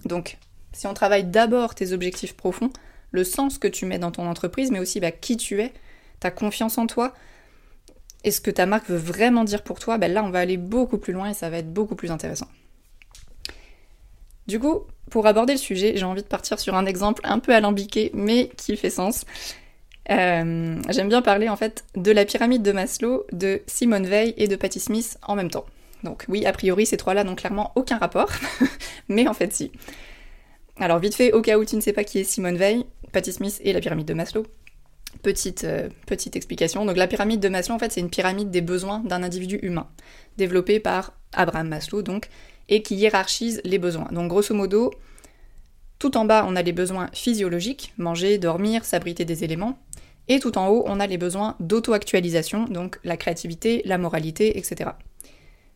Donc, 0.05 0.37
si 0.73 0.87
on 0.87 0.93
travaille 0.93 1.23
d'abord 1.23 1.75
tes 1.75 1.91
objectifs 1.91 2.35
profonds, 2.35 2.71
le 3.11 3.23
sens 3.23 3.57
que 3.57 3.67
tu 3.67 3.85
mets 3.85 3.99
dans 3.99 4.11
ton 4.11 4.27
entreprise, 4.27 4.71
mais 4.71 4.79
aussi 4.79 4.99
ben, 4.99 5.11
qui 5.11 5.37
tu 5.37 5.61
es, 5.61 5.73
ta 6.19 6.31
confiance 6.31 6.77
en 6.77 6.87
toi, 6.87 7.13
et 8.23 8.31
ce 8.31 8.41
que 8.41 8.51
ta 8.51 8.65
marque 8.65 8.89
veut 8.89 8.97
vraiment 8.97 9.43
dire 9.43 9.63
pour 9.63 9.79
toi, 9.79 9.97
ben 9.97 10.11
là 10.11 10.23
on 10.23 10.29
va 10.29 10.39
aller 10.39 10.57
beaucoup 10.57 10.97
plus 10.97 11.13
loin 11.13 11.29
et 11.29 11.33
ça 11.33 11.49
va 11.49 11.57
être 11.57 11.71
beaucoup 11.71 11.95
plus 11.95 12.11
intéressant. 12.11 12.47
Du 14.47 14.59
coup, 14.59 14.83
pour 15.09 15.27
aborder 15.27 15.53
le 15.53 15.59
sujet, 15.59 15.93
j'ai 15.95 16.05
envie 16.05 16.23
de 16.23 16.27
partir 16.27 16.59
sur 16.59 16.75
un 16.75 16.85
exemple 16.85 17.21
un 17.25 17.39
peu 17.39 17.53
alambiqué, 17.53 18.11
mais 18.13 18.49
qui 18.57 18.75
fait 18.77 18.89
sens. 18.89 19.25
Euh, 20.09 20.81
j'aime 20.89 21.09
bien 21.09 21.21
parler 21.21 21.49
en 21.49 21.57
fait 21.57 21.85
de 21.95 22.11
la 22.11 22.23
pyramide 22.23 22.63
de 22.63 22.71
Maslow, 22.71 23.25
de 23.33 23.61
Simone 23.67 24.05
Veil 24.05 24.33
et 24.37 24.47
de 24.47 24.55
Patti 24.55 24.79
Smith 24.79 25.17
en 25.23 25.35
même 25.35 25.51
temps. 25.51 25.65
Donc 26.03 26.25
oui, 26.27 26.45
a 26.45 26.51
priori, 26.51 26.85
ces 26.85 26.97
trois-là 26.97 27.23
n'ont 27.23 27.35
clairement 27.35 27.71
aucun 27.75 27.97
rapport, 27.97 28.29
mais 29.07 29.27
en 29.27 29.33
fait 29.33 29.53
si. 29.53 29.71
Alors 30.77 30.99
vite 30.99 31.15
fait, 31.15 31.33
au 31.33 31.41
cas 31.41 31.57
où 31.57 31.65
tu 31.65 31.75
ne 31.75 31.81
sais 31.81 31.93
pas 31.93 32.03
qui 32.03 32.19
est 32.19 32.23
Simone 32.23 32.57
Veil, 32.57 32.85
Patti 33.11 33.33
Smith 33.33 33.59
et 33.63 33.73
la 33.73 33.79
pyramide 33.79 34.07
de 34.07 34.13
Maslow. 34.13 34.45
Petite, 35.23 35.63
euh, 35.63 35.89
petite 36.05 36.35
explication. 36.35 36.85
Donc 36.85 36.97
la 36.97 37.07
pyramide 37.07 37.39
de 37.39 37.49
Maslow, 37.49 37.75
en 37.75 37.79
fait, 37.79 37.91
c'est 37.91 38.01
une 38.01 38.09
pyramide 38.09 38.51
des 38.51 38.61
besoins 38.61 38.99
d'un 38.99 39.23
individu 39.23 39.59
humain, 39.63 39.87
développée 40.37 40.79
par 40.79 41.13
Abraham 41.33 41.69
Maslow, 41.69 42.03
donc, 42.03 42.29
et 42.69 42.83
qui 42.83 42.95
hiérarchise 42.95 43.61
les 43.63 43.79
besoins. 43.79 44.09
Donc 44.11 44.29
grosso 44.29 44.53
modo, 44.53 44.93
tout 45.99 46.15
en 46.17 46.25
bas, 46.25 46.45
on 46.47 46.55
a 46.55 46.61
les 46.61 46.73
besoins 46.73 47.09
physiologiques, 47.13 47.93
manger, 47.97 48.37
dormir, 48.37 48.85
s'abriter 48.85 49.25
des 49.25 49.43
éléments. 49.43 49.79
Et 50.27 50.39
tout 50.39 50.57
en 50.57 50.67
haut, 50.67 50.83
on 50.85 50.99
a 50.99 51.07
les 51.07 51.17
besoins 51.17 51.55
d'auto-actualisation, 51.59 52.65
donc 52.65 52.99
la 53.03 53.17
créativité, 53.17 53.81
la 53.85 53.97
moralité, 53.97 54.57
etc. 54.57 54.91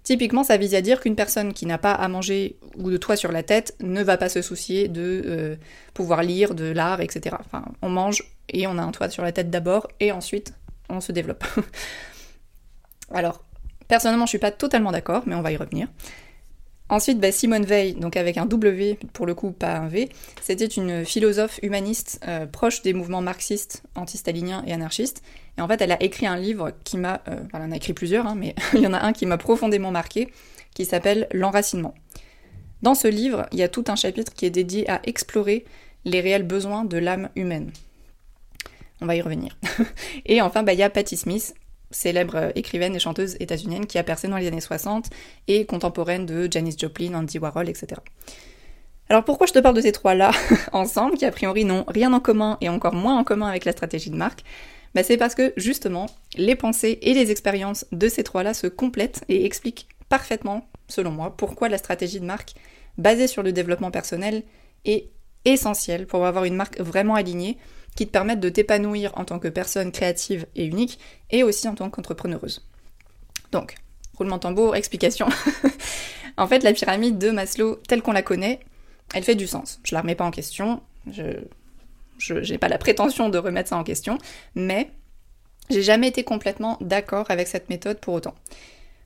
Typiquement, 0.04 0.44
ça 0.44 0.58
vise 0.58 0.74
à 0.74 0.82
dire 0.82 1.00
qu'une 1.00 1.16
personne 1.16 1.54
qui 1.54 1.66
n'a 1.66 1.78
pas 1.78 1.94
à 1.94 2.08
manger 2.08 2.58
ou 2.76 2.90
de 2.90 2.98
toit 2.98 3.16
sur 3.16 3.32
la 3.32 3.44
tête 3.44 3.76
ne 3.82 4.02
va 4.02 4.18
pas 4.18 4.30
se 4.30 4.42
soucier 4.42 4.88
de 4.88 5.22
euh, 5.26 5.56
pouvoir 5.94 6.24
lire, 6.24 6.56
de 6.56 6.66
l'art, 6.66 7.02
etc. 7.02 7.36
Enfin, 7.40 7.66
on 7.82 7.90
mange 7.90 8.24
et 8.50 8.66
on 8.66 8.78
a 8.78 8.82
un 8.82 8.92
toit 8.92 9.10
sur 9.10 9.24
la 9.24 9.32
tête 9.32 9.52
d'abord 9.52 9.88
et 10.00 10.12
ensuite 10.12 10.54
on 10.90 11.02
se 11.02 11.12
développe. 11.12 11.44
Alors, 13.14 13.44
personnellement, 13.88 14.26
je 14.26 14.32
suis 14.32 14.40
pas 14.40 14.52
totalement 14.52 14.92
d'accord, 14.92 15.24
mais 15.28 15.36
on 15.36 15.42
va 15.42 15.52
y 15.52 15.58
revenir. 15.58 15.88
Ensuite, 16.92 17.22
bah, 17.22 17.32
Simone 17.32 17.64
Veil, 17.64 17.94
donc 17.94 18.18
avec 18.18 18.38
un 18.38 18.46
W 18.46 19.00
pour 19.14 19.26
le 19.26 19.34
coup, 19.34 19.52
pas 19.52 19.78
un 19.78 19.88
V, 19.88 20.10
c'était 20.42 20.66
une 20.66 21.06
philosophe 21.06 21.58
humaniste 21.64 22.20
euh, 22.28 22.46
proche 22.46 22.82
des 22.82 22.92
mouvements 22.92 23.22
marxistes, 23.22 23.84
antistaliniens 23.96 24.62
et 24.68 24.74
anarchistes. 24.74 25.24
Et 25.58 25.62
en 25.62 25.70
fait, 25.70 25.80
elle 25.80 25.94
a 25.94 26.04
écrit 26.04 26.28
un 26.28 26.36
livre 26.36 26.74
qui 26.84 26.98
m'a, 26.98 27.22
euh, 27.30 27.40
elle 27.54 27.62
en 27.62 27.72
a 27.72 27.78
écrit 27.78 27.94
plusieurs, 27.94 28.28
hein, 28.28 28.36
mais 28.36 28.56
il 28.74 28.82
y 28.82 28.88
en 28.88 28.94
a 28.94 29.00
un 29.00 29.14
qui 29.14 29.26
m'a 29.26 29.38
profondément 29.38 29.90
marqué, 29.90 30.34
qui 30.76 30.84
s'appelle 30.84 31.30
L'enracinement. 31.32 31.94
Dans 32.82 32.94
ce 32.94 33.08
livre, 33.08 33.46
il 33.54 33.60
y 33.60 33.64
a 33.64 33.70
tout 33.70 33.86
un 33.88 33.96
chapitre 33.96 34.34
qui 34.34 34.46
est 34.46 34.50
dédié 34.50 34.90
à 34.90 35.00
explorer 35.06 35.64
les 36.04 36.20
réels 36.20 36.44
besoins 36.44 36.84
de 36.84 36.98
l'âme 36.98 37.30
humaine. 37.38 37.72
On 39.00 39.06
va 39.06 39.16
y 39.16 39.22
revenir. 39.22 39.58
et 40.26 40.42
enfin, 40.42 40.62
bah, 40.62 40.74
il 40.74 40.80
y 40.80 40.84
a 40.84 40.90
Patti 40.90 41.16
Smith, 41.16 41.56
célèbre 41.92 42.36
euh, 42.36 42.52
écrivaine 42.56 42.96
et 42.96 43.00
chanteuse 43.00 43.36
états-unienne 43.40 43.86
qui 43.86 43.98
a 43.98 44.04
percé 44.04 44.28
dans 44.28 44.38
les 44.38 44.48
années 44.48 44.62
60 44.62 45.10
et 45.48 45.66
contemporaine 45.66 46.26
de 46.26 46.48
Janis 46.50 46.76
Joplin, 46.78 47.14
Andy 47.14 47.40
Warhol, 47.40 47.70
etc. 47.70 48.02
Alors 49.10 49.26
pourquoi 49.26 49.48
je 49.48 49.54
te 49.54 49.60
parle 49.60 49.76
de 49.76 49.82
ces 49.82 49.92
trois-là 49.92 50.32
ensemble, 50.72 51.18
qui 51.18 51.26
a 51.26 51.32
priori 51.32 51.66
n'ont 51.66 51.84
rien 51.88 52.14
en 52.14 52.20
commun 52.20 52.58
et 52.62 52.70
encore 52.70 52.94
moins 52.94 53.18
en 53.18 53.24
commun 53.24 53.48
avec 53.48 53.66
la 53.66 53.74
stratégie 53.74 54.10
de 54.10 54.16
marque 54.16 54.44
bah 54.96 55.04
C'est 55.04 55.18
parce 55.18 55.36
que 55.36 55.54
justement, 55.58 56.08
les 56.38 56.56
pensées 56.56 57.00
et 57.02 57.14
les 57.14 57.32
expériences 57.32 57.86
de 57.92 58.08
ces 58.08 58.24
trois-là 58.24 58.54
se 58.54 58.68
complètent 58.68 59.24
et 59.28 59.46
expliquent 59.46 59.88
parfaitement, 60.08 60.68
selon 60.88 61.12
moi, 61.12 61.36
pourquoi 61.36 61.70
la 61.70 61.78
stratégie 61.78 62.20
de 62.20 62.26
marque 62.26 62.54
basée 62.98 63.28
sur 63.28 63.44
le 63.44 63.52
développement 63.52 63.92
personnel 63.92 64.44
est 64.86 65.10
essentielle 65.46 66.08
pour 66.08 66.26
avoir 66.26 66.46
une 66.46 66.56
marque 66.56 66.80
vraiment 66.80 67.16
alignée 67.16 67.58
qui 67.96 68.08
te 68.08 68.12
permettent 68.12 68.40
de 68.40 68.50
t'épanouir 68.50 69.12
en 69.18 69.26
tant 69.26 69.40
que 69.40 69.48
personne 69.48 69.92
créative 69.92 70.46
et 70.56 70.66
unique, 70.66 71.00
et 71.30 71.44
aussi 71.44 71.68
en 71.68 71.76
tant 71.76 71.90
qu'entrepreneuse. 71.90 72.66
Donc, 73.52 73.76
roulement 74.18 74.40
tambour, 74.40 74.76
explication. 74.76 75.28
en 76.38 76.48
fait, 76.48 76.64
la 76.64 76.74
pyramide 76.74 77.18
de 77.18 77.32
Maslow, 77.32 77.76
telle 77.88 78.02
qu'on 78.02 78.14
la 78.14 78.22
connaît, 78.22 78.60
elle 79.14 79.24
fait 79.24 79.36
du 79.36 79.48
sens. 79.48 79.80
Je 79.84 79.94
la 79.94 80.02
remets 80.02 80.16
pas 80.16 80.26
en 80.26 80.32
question, 80.32 80.82
je 81.08 82.34
n'ai 82.34 82.58
pas 82.58 82.70
la 82.70 82.78
prétention 82.78 83.30
de 83.30 83.38
remettre 83.38 83.70
ça 83.70 83.78
en 83.78 83.84
question, 83.84 84.18
mais 84.56 84.90
j'ai 85.70 85.84
jamais 85.84 86.08
été 86.08 86.24
complètement 86.24 86.78
d'accord 86.82 87.30
avec 87.30 87.48
cette 87.48 87.70
méthode 87.70 88.00
pour 88.00 88.14
autant. 88.14 88.36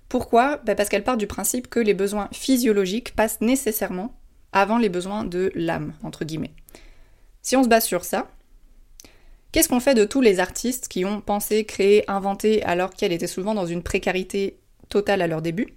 Pourquoi? 0.09 0.57
Bah, 0.65 0.75
Parce 0.75 0.89
qu'elle 0.89 1.03
part 1.03 1.17
du 1.17 1.27
principe 1.27 1.67
que 1.67 1.79
les 1.79 1.93
besoins 1.93 2.29
physiologiques 2.31 3.15
passent 3.15 3.41
nécessairement 3.41 4.13
avant 4.51 4.77
les 4.77 4.89
besoins 4.89 5.23
de 5.23 5.51
l'âme, 5.55 5.93
entre 6.03 6.25
guillemets. 6.25 6.53
Si 7.41 7.55
on 7.55 7.63
se 7.63 7.67
base 7.67 7.85
sur 7.85 8.05
ça, 8.05 8.29
Qu'est-ce 9.55 9.69
qu'on 9.69 9.79
fait 9.79 9.93
de 9.93 10.03
tous 10.03 10.19
les 10.19 10.41
artistes 10.41 10.89
qui 10.89 11.05
ont 11.05 11.21
pensé, 11.21 11.63
créé, 11.63 12.03
inventé 12.11 12.61
alors 12.63 12.89
qu'elles 12.89 13.13
étaient 13.13 13.25
souvent 13.25 13.53
dans 13.53 13.65
une 13.65 13.83
précarité 13.83 14.57
totale 14.89 15.21
à 15.21 15.27
leur 15.27 15.41
début? 15.41 15.67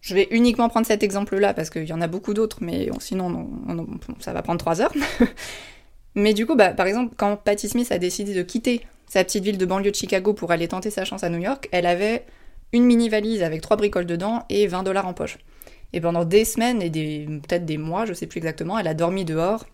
Je 0.00 0.14
vais 0.14 0.28
uniquement 0.30 0.68
prendre 0.68 0.86
cet 0.86 1.02
exemple-là 1.02 1.54
parce 1.54 1.70
qu'il 1.70 1.86
y 1.86 1.92
en 1.92 2.00
a 2.00 2.06
beaucoup 2.06 2.34
d'autres, 2.34 2.58
mais 2.60 2.88
sinon 3.00 3.50
ça 4.20 4.32
va 4.32 4.42
prendre 4.42 4.60
trois 4.60 4.80
heures. 4.80 4.92
mais 6.14 6.34
du 6.34 6.46
coup, 6.46 6.54
bah, 6.54 6.68
par 6.68 6.86
exemple, 6.86 7.16
quand 7.16 7.34
Patti 7.34 7.68
Smith 7.68 7.90
a 7.90 7.98
décidé 7.98 8.32
de 8.32 8.42
quitter 8.42 8.82
sa 9.08 9.24
petite 9.24 9.42
ville 9.42 9.58
de 9.58 9.66
banlieue 9.66 9.90
de 9.90 9.96
Chicago 9.96 10.32
pour 10.32 10.52
aller 10.52 10.68
tenter 10.68 10.90
sa 10.90 11.04
chance 11.04 11.24
à 11.24 11.30
New 11.30 11.40
York, 11.40 11.68
elle 11.72 11.84
avait 11.84 12.26
une 12.72 12.84
mini 12.84 13.08
valise 13.08 13.42
avec 13.42 13.60
trois 13.60 13.76
bricoles 13.76 14.06
dedans 14.06 14.44
et 14.50 14.68
20 14.68 14.84
dollars 14.84 15.08
en 15.08 15.14
poche. 15.14 15.38
Et 15.92 16.00
pendant 16.00 16.24
des 16.24 16.44
semaines 16.44 16.80
et 16.80 16.90
peut-être 16.90 17.64
des 17.64 17.76
mois, 17.76 18.06
je 18.06 18.12
sais 18.12 18.28
plus 18.28 18.38
exactement, 18.38 18.78
elle 18.78 18.86
a 18.86 18.94
dormi 18.94 19.24
dehors, 19.24 19.66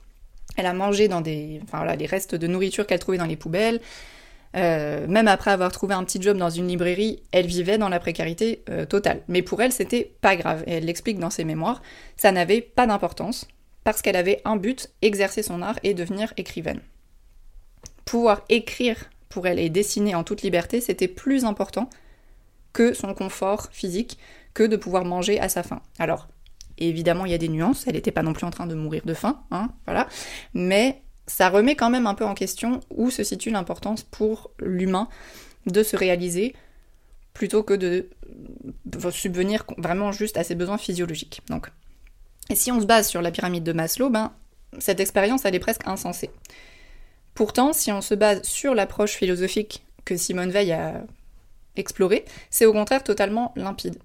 elle 0.56 0.66
a 0.66 0.72
mangé 0.72 1.08
dans 1.08 1.20
des, 1.20 1.60
enfin 1.64 1.78
voilà, 1.78 1.96
les 1.96 2.06
restes 2.06 2.34
de 2.34 2.46
nourriture 2.46 2.86
qu'elle 2.86 2.98
trouvait 2.98 3.18
dans 3.18 3.26
les 3.26 3.36
poubelles. 3.36 3.80
Euh, 4.56 5.06
même 5.08 5.26
après 5.26 5.50
avoir 5.50 5.72
trouvé 5.72 5.94
un 5.94 6.04
petit 6.04 6.22
job 6.22 6.36
dans 6.36 6.50
une 6.50 6.68
librairie, 6.68 7.22
elle 7.32 7.46
vivait 7.46 7.76
dans 7.76 7.88
la 7.88 7.98
précarité 7.98 8.62
euh, 8.70 8.86
totale. 8.86 9.22
Mais 9.26 9.42
pour 9.42 9.60
elle, 9.60 9.72
c'était 9.72 10.12
pas 10.20 10.36
grave. 10.36 10.62
Et 10.66 10.74
elle 10.74 10.84
l'explique 10.84 11.18
dans 11.18 11.30
ses 11.30 11.44
mémoires. 11.44 11.82
Ça 12.16 12.30
n'avait 12.30 12.60
pas 12.60 12.86
d'importance 12.86 13.48
parce 13.82 14.00
qu'elle 14.00 14.16
avait 14.16 14.40
un 14.44 14.56
but, 14.56 14.90
exercer 15.02 15.42
son 15.42 15.60
art 15.60 15.78
et 15.82 15.92
devenir 15.92 16.32
écrivaine. 16.36 16.80
Pouvoir 18.04 18.42
écrire 18.48 19.10
pour 19.28 19.46
elle 19.46 19.58
et 19.58 19.68
dessiner 19.68 20.14
en 20.14 20.22
toute 20.22 20.42
liberté, 20.42 20.80
c'était 20.80 21.08
plus 21.08 21.44
important 21.44 21.90
que 22.72 22.92
son 22.92 23.12
confort 23.14 23.68
physique, 23.72 24.18
que 24.54 24.62
de 24.62 24.76
pouvoir 24.76 25.04
manger 25.04 25.40
à 25.40 25.48
sa 25.48 25.62
faim. 25.62 25.82
Alors, 25.98 26.28
évidemment, 26.78 27.24
il 27.24 27.32
y 27.32 27.34
a 27.34 27.38
des 27.38 27.48
nuances, 27.48 27.86
elle 27.86 27.94
n'était 27.94 28.12
pas 28.12 28.22
non 28.22 28.32
plus 28.32 28.46
en 28.46 28.50
train 28.50 28.66
de 28.66 28.74
mourir 28.74 29.02
de 29.04 29.14
faim, 29.14 29.42
hein, 29.50 29.70
voilà. 29.86 30.08
Mais 30.52 31.02
ça 31.26 31.48
remet 31.48 31.76
quand 31.76 31.90
même 31.90 32.06
un 32.06 32.14
peu 32.14 32.24
en 32.24 32.34
question 32.34 32.80
où 32.90 33.10
se 33.10 33.24
situe 33.24 33.50
l'importance 33.50 34.02
pour 34.02 34.50
l'humain 34.58 35.08
de 35.66 35.82
se 35.82 35.96
réaliser 35.96 36.54
plutôt 37.32 37.62
que 37.62 37.74
de 37.74 38.08
subvenir 39.10 39.64
vraiment 39.78 40.12
juste 40.12 40.36
à 40.36 40.44
ses 40.44 40.54
besoins 40.54 40.78
physiologiques. 40.78 41.40
Donc, 41.48 41.70
et 42.50 42.54
si 42.54 42.70
on 42.70 42.80
se 42.80 42.86
base 42.86 43.08
sur 43.08 43.22
la 43.22 43.30
pyramide 43.30 43.64
de 43.64 43.72
Maslow, 43.72 44.10
ben, 44.10 44.32
cette 44.78 45.00
expérience, 45.00 45.44
elle 45.44 45.54
est 45.54 45.60
presque 45.60 45.86
insensée. 45.86 46.30
Pourtant, 47.34 47.72
si 47.72 47.90
on 47.90 48.00
se 48.00 48.14
base 48.14 48.42
sur 48.42 48.74
l'approche 48.74 49.12
philosophique 49.12 49.84
que 50.04 50.16
Simone 50.16 50.50
Veil 50.50 50.72
a 50.72 51.04
explorée, 51.76 52.24
c'est 52.50 52.66
au 52.66 52.72
contraire 52.72 53.02
totalement 53.02 53.52
limpide. 53.56 53.98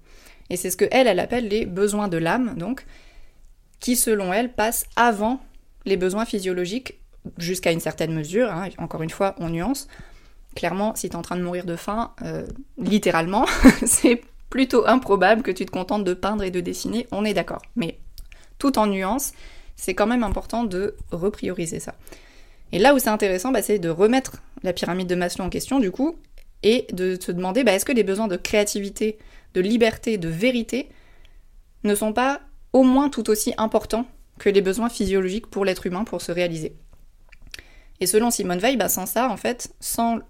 Et 0.50 0.56
c'est 0.56 0.70
ce 0.70 0.76
que 0.76 0.86
elle, 0.90 1.06
elle 1.06 1.20
appelle 1.20 1.48
les 1.48 1.64
besoins 1.64 2.08
de 2.08 2.18
l'âme, 2.18 2.54
donc, 2.56 2.84
qui 3.78 3.96
selon 3.96 4.32
elle 4.32 4.52
passent 4.52 4.84
avant 4.96 5.40
les 5.86 5.96
besoins 5.96 6.26
physiologiques 6.26 7.00
jusqu'à 7.38 7.72
une 7.72 7.80
certaine 7.80 8.12
mesure. 8.12 8.50
Hein. 8.50 8.68
encore 8.78 9.02
une 9.02 9.10
fois, 9.10 9.34
on 9.38 9.48
nuance. 9.48 9.88
Clairement, 10.56 10.94
si 10.96 11.08
tu 11.08 11.14
es 11.14 11.16
en 11.16 11.22
train 11.22 11.36
de 11.36 11.42
mourir 11.42 11.64
de 11.64 11.76
faim, 11.76 12.12
euh, 12.22 12.46
littéralement, 12.76 13.46
c'est 13.86 14.22
plutôt 14.50 14.86
improbable 14.86 15.42
que 15.42 15.52
tu 15.52 15.64
te 15.64 15.70
contentes 15.70 16.04
de 16.04 16.12
peindre 16.14 16.42
et 16.42 16.50
de 16.50 16.60
dessiner, 16.60 17.06
on 17.12 17.24
est 17.24 17.34
d'accord. 17.34 17.62
Mais 17.76 17.98
tout 18.58 18.78
en 18.78 18.86
nuance, 18.86 19.32
c'est 19.76 19.94
quand 19.94 20.08
même 20.08 20.24
important 20.24 20.64
de 20.64 20.96
reprioriser 21.12 21.78
ça. 21.78 21.94
Et 22.72 22.78
là 22.78 22.94
où 22.94 22.98
c'est 22.98 23.08
intéressant, 23.08 23.52
bah, 23.52 23.62
c'est 23.62 23.78
de 23.78 23.88
remettre 23.88 24.42
la 24.62 24.72
pyramide 24.72 25.08
de 25.08 25.14
Maslow 25.14 25.44
en 25.44 25.50
question, 25.50 25.80
du 25.80 25.90
coup, 25.90 26.16
et 26.62 26.86
de 26.92 27.16
se 27.18 27.32
demander 27.32 27.64
bah, 27.64 27.72
est-ce 27.72 27.84
que 27.84 27.92
les 27.92 28.04
besoins 28.04 28.28
de 28.28 28.36
créativité, 28.36 29.18
de 29.54 29.60
liberté, 29.60 30.18
de 30.18 30.28
vérité 30.28 30.88
ne 31.84 31.94
sont 31.94 32.12
pas 32.12 32.40
au 32.72 32.82
moins 32.82 33.08
tout 33.08 33.30
aussi 33.30 33.52
importants 33.56 34.06
que 34.38 34.48
les 34.48 34.60
besoins 34.60 34.88
physiologiques 34.88 35.48
pour 35.48 35.64
l'être 35.64 35.86
humain 35.86 36.04
pour 36.04 36.22
se 36.22 36.32
réaliser. 36.32 36.74
Et 38.00 38.06
selon 38.06 38.30
Simone 38.30 38.58
Veil, 38.58 38.76
bah, 38.76 38.88
sans 38.88 39.06
ça, 39.06 39.28
en 39.28 39.36
fait, 39.36 39.74
sans 39.80 40.20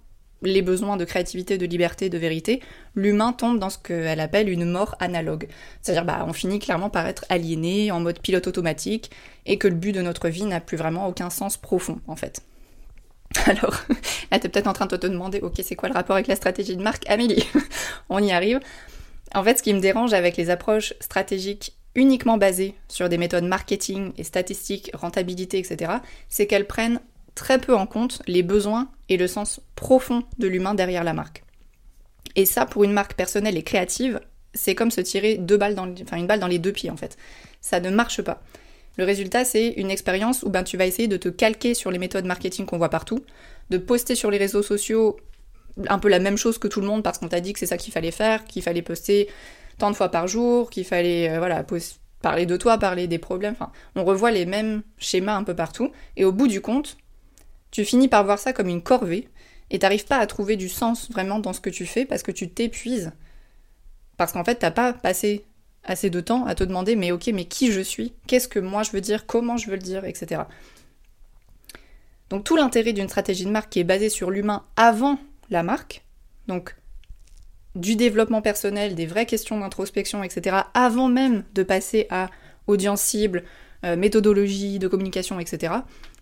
les 0.43 0.63
besoins 0.63 0.97
de 0.97 1.05
créativité, 1.05 1.59
de 1.59 1.67
liberté, 1.67 2.09
de 2.09 2.19
vérité, 2.19 2.61
l'humain 2.95 3.33
tombe 3.33 3.59
dans 3.59 3.71
ce 3.71 3.79
qu'elle 3.79 4.21
appelle 4.21 4.49
une 4.49 4.65
mort 4.65 4.97
analogue. 4.99 5.49
C'est-à-dire, 5.83 6.05
bah, 6.05 6.25
on 6.27 6.33
finit 6.33 6.59
clairement 6.59 6.91
par 6.91 7.07
être 7.07 7.25
aliéné, 7.29 7.93
en 7.93 8.01
mode 8.01 8.21
pilote 8.21 8.47
automatique, 8.47 9.11
et 9.47 9.59
que 9.59 9.69
le 9.69 9.75
but 9.75 9.93
de 9.93 10.03
notre 10.03 10.29
vie 10.29 10.45
n'a 10.45 10.61
plus 10.61 10.77
vraiment 10.77 11.07
aucun 11.07 11.31
sens 11.31 11.57
profond, 11.57 12.01
en 12.07 12.17
fait. 12.17 12.43
Alors, 13.47 13.83
là, 14.33 14.39
t'es 14.39 14.49
peut-être 14.49 14.67
en 14.67 14.73
train 14.73 14.87
de 14.87 14.97
te 14.97 15.07
demander, 15.07 15.41
ok, 15.41 15.61
c'est 15.63 15.77
quoi 15.77 15.89
le 15.89 15.95
rapport 15.95 16.17
avec 16.17 16.27
la 16.27 16.37
stratégie 16.37 16.77
de 16.77 16.83
marque 16.83 17.09
Amélie, 17.09 17.47
on 18.09 18.23
y 18.23 18.33
arrive. 18.33 18.61
En 19.35 19.45
fait, 19.45 19.59
ce 19.59 19.63
qui 19.63 19.75
me 19.75 19.81
dérange 19.81 20.13
avec 20.13 20.37
les 20.37 20.51
approches 20.51 20.95
stratégiques 21.01 21.77
uniquement 21.95 22.37
basées 22.37 22.75
sur 22.89 23.09
des 23.09 23.19
méthodes 23.19 23.45
marketing 23.45 24.13
et 24.17 24.25
statistiques, 24.25 24.91
rentabilité, 24.95 25.59
etc., 25.59 25.93
c'est 26.29 26.47
qu'elles 26.47 26.67
prennent 26.67 27.01
très 27.35 27.59
peu 27.59 27.75
en 27.75 27.87
compte 27.87 28.23
les 28.27 28.43
besoins 28.43 28.91
et 29.09 29.17
le 29.17 29.27
sens 29.27 29.61
profond 29.77 30.25
de 30.39 30.47
l'humain 30.47 30.75
derrière 30.75 31.05
la 31.05 31.13
marque. 31.13 31.45
Et 32.37 32.45
ça, 32.45 32.67
pour 32.67 32.85
une 32.85 32.93
marque 32.93 33.15
personnelle 33.15 33.57
et 33.57 33.63
créative, 33.63 34.21
c'est 34.55 34.75
comme 34.75 34.91
se 34.91 35.01
tirer 35.01 35.37
deux 35.37 35.57
balles 35.57 35.75
dans, 35.75 35.93
enfin, 36.03 36.17
une 36.17 36.27
balle 36.27 36.41
dans 36.41 36.47
les 36.47 36.59
deux 36.59 36.73
pieds 36.73 36.91
en 36.91 36.97
fait. 36.97 37.17
Ça 37.61 37.81
ne 37.81 37.91
marche 37.91 38.23
pas. 38.23 38.43
Le 38.97 39.05
résultat, 39.05 39.45
c'est 39.45 39.69
une 39.69 39.91
expérience 39.91 40.43
où 40.43 40.51
ben, 40.51 40.63
tu 40.63 40.77
vas 40.77 40.87
essayer 40.87 41.09
de 41.09 41.17
te 41.17 41.29
calquer 41.29 41.75
sur 41.75 41.91
les 41.91 41.99
méthodes 41.99 42.25
marketing 42.25 42.67
qu'on 42.67 42.79
voit 42.79 42.89
partout, 42.89 43.21
de 43.71 43.79
poster 43.79 44.15
sur 44.15 44.31
les 44.31 44.39
réseaux 44.39 44.63
sociaux 44.63 45.17
un 45.89 45.99
peu 45.99 46.09
la 46.09 46.19
même 46.19 46.37
chose 46.37 46.59
que 46.59 46.69
tout 46.69 46.81
le 46.81 46.87
monde 46.87 47.03
parce 47.03 47.19
qu'on 47.19 47.29
t'a 47.29 47.41
dit 47.41 47.53
que 47.53 47.59
c'est 47.59 47.67
ça 47.67 47.77
qu'il 47.77 47.93
fallait 47.93 48.11
faire, 48.11 48.45
qu'il 48.45 48.63
fallait 48.63 48.83
poster 48.83 49.29
tant 49.79 49.91
de 49.91 49.97
fois 49.97 50.11
par 50.11 50.29
jour, 50.29 50.71
qu'il 50.71 50.85
fallait 50.85 51.31
euh, 51.31 51.39
voilà, 51.39 51.65
parler 52.23 52.47
de 52.47 52.57
toi, 52.57 52.79
parler 52.79 53.07
des 53.07 53.19
problèmes. 53.19 53.53
Enfin, 53.53 53.73
on 53.97 54.05
revoit 54.05 54.31
les 54.31 54.47
mêmes 54.47 54.83
schémas 54.99 55.37
un 55.37 55.45
peu 55.45 55.55
partout. 55.55 55.91
Et 56.17 56.25
au 56.25 56.33
bout 56.33 56.49
du 56.49 56.61
compte, 56.61 56.97
tu 57.71 57.85
finis 57.85 58.09
par 58.09 58.25
voir 58.25 58.39
ça 58.39 58.53
comme 58.53 58.69
une 58.69 58.83
corvée 58.83 59.29
et 59.71 59.79
t'arrives 59.79 60.07
pas 60.07 60.19
à 60.19 60.27
trouver 60.27 60.57
du 60.57 60.69
sens 60.69 61.11
vraiment 61.11 61.39
dans 61.39 61.53
ce 61.53 61.61
que 61.61 61.71
tu 61.71 61.87
fais 61.87 62.05
parce 62.05 62.23
que 62.23 62.33
tu 62.33 62.51
t'épuises. 62.51 63.13
Parce 64.17 64.33
qu'en 64.33 64.45
fait, 64.45 64.57
t'as 64.57 64.71
pas 64.71 64.93
passé 64.93 65.45
assez 65.85 66.11
de 66.11 66.21
temps 66.21 66.45
à 66.45 66.55
te 66.55 66.65
demander 66.65 66.95
mais 66.95 67.11
ok, 67.13 67.31
mais 67.33 67.47
qui 67.47 67.73
je 67.73 67.81
suis? 67.81 68.13
Qu'est-ce 68.27 68.49
que 68.49 68.59
moi 68.59 68.83
je 68.83 68.91
veux 68.91 69.01
dire? 69.01 69.27
Comment 69.27 69.57
je 69.57 69.71
veux 69.71 69.77
le 69.77 69.83
dire? 69.83 70.05
Etc. 70.05 70.43
Donc 72.29 72.45
tout 72.45 72.57
l'intérêt 72.57 72.93
d'une 72.93 73.09
stratégie 73.09 73.45
de 73.45 73.51
marque 73.51 73.71
qui 73.71 73.81
est 73.81 73.85
basée 73.85 74.09
sur 74.09 74.31
l'humain 74.31 74.65
avant 74.77 75.19
la 75.51 75.63
marque, 75.63 76.05
donc 76.47 76.77
du 77.75 77.97
développement 77.97 78.43
personnel, 78.43 78.95
des 78.95 79.07
vraies 79.07 79.27
questions 79.27 79.59
d'introspection, 79.61 80.25
etc., 80.25 80.57
avant 80.75 81.09
même 81.09 81.45
de 81.55 81.63
passer 81.63 82.07
à 82.11 82.29
audience 82.67 83.01
cible, 83.01 83.45
euh, 83.85 83.97
méthodologie 83.97 84.79
de 84.79 84.89
communication, 84.89 85.39
etc., 85.41 85.75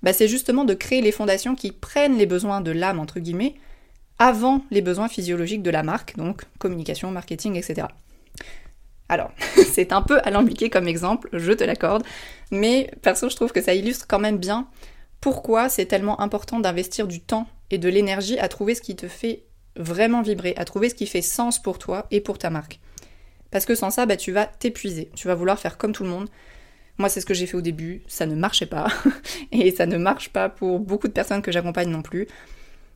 bah, 0.02 0.12
c'est 0.12 0.28
justement 0.28 0.64
de 0.64 0.74
créer 0.74 1.00
les 1.00 1.12
fondations 1.12 1.54
qui 1.54 1.72
prennent 1.72 2.16
les 2.16 2.26
besoins 2.26 2.60
de 2.60 2.70
l'âme, 2.70 3.00
entre 3.00 3.18
guillemets, 3.18 3.54
avant 4.18 4.62
les 4.70 4.82
besoins 4.82 5.08
physiologiques 5.08 5.62
de 5.62 5.70
la 5.70 5.82
marque, 5.82 6.16
donc 6.16 6.42
communication, 6.58 7.10
marketing, 7.10 7.56
etc. 7.56 7.88
Alors, 9.08 9.32
c'est 9.72 9.92
un 9.92 10.02
peu 10.02 10.20
alambiqué 10.22 10.70
comme 10.70 10.86
exemple, 10.86 11.28
je 11.32 11.52
te 11.52 11.64
l'accorde, 11.64 12.04
mais 12.50 12.90
perso, 13.02 13.28
je 13.28 13.36
trouve 13.36 13.52
que 13.52 13.62
ça 13.62 13.74
illustre 13.74 14.06
quand 14.06 14.18
même 14.18 14.38
bien 14.38 14.68
pourquoi 15.20 15.68
c'est 15.68 15.86
tellement 15.86 16.20
important 16.20 16.60
d'investir 16.60 17.08
du 17.08 17.20
temps 17.20 17.48
et 17.70 17.78
de 17.78 17.88
l'énergie 17.88 18.38
à 18.38 18.48
trouver 18.48 18.74
ce 18.74 18.82
qui 18.82 18.96
te 18.96 19.08
fait 19.08 19.44
vraiment 19.76 20.22
vibrer, 20.22 20.54
à 20.56 20.64
trouver 20.64 20.88
ce 20.88 20.94
qui 20.94 21.06
fait 21.06 21.22
sens 21.22 21.62
pour 21.62 21.78
toi 21.78 22.06
et 22.10 22.20
pour 22.20 22.38
ta 22.38 22.50
marque. 22.50 22.80
Parce 23.50 23.64
que 23.64 23.74
sans 23.74 23.90
ça, 23.90 24.06
bah, 24.06 24.16
tu 24.16 24.32
vas 24.32 24.46
t'épuiser, 24.46 25.10
tu 25.14 25.28
vas 25.28 25.34
vouloir 25.34 25.58
faire 25.58 25.78
comme 25.78 25.92
tout 25.92 26.02
le 26.02 26.10
monde, 26.10 26.28
moi, 26.98 27.08
c'est 27.08 27.20
ce 27.20 27.26
que 27.26 27.34
j'ai 27.34 27.46
fait 27.46 27.56
au 27.56 27.60
début, 27.60 28.02
ça 28.08 28.26
ne 28.26 28.34
marchait 28.34 28.66
pas. 28.66 28.88
et 29.52 29.70
ça 29.70 29.86
ne 29.86 29.96
marche 29.96 30.30
pas 30.30 30.48
pour 30.48 30.80
beaucoup 30.80 31.06
de 31.06 31.12
personnes 31.12 31.42
que 31.42 31.52
j'accompagne 31.52 31.90
non 31.90 32.02
plus. 32.02 32.26